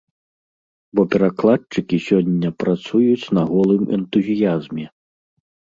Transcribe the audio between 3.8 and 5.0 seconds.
энтузіязме.